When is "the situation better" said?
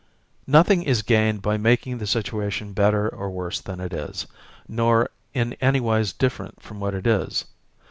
1.99-3.07